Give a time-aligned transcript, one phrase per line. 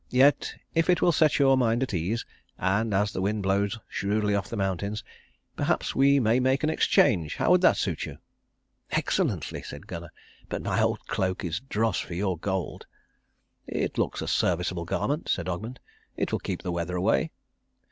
[0.09, 2.25] Yet if it will set your mind at ease,
[2.57, 5.03] and as the wind blows shrewdly off the mountains,
[5.55, 7.35] perhaps we may make an exchange.
[7.35, 8.17] How would that suit you?"
[8.89, 10.11] "Excellently," said Gunnar,
[10.49, 12.87] "but my old cloak is dross for your gold."
[13.67, 15.77] "It looks a serviceable garment," said Ogmund.
[16.17, 17.29] "It will keep the weather away."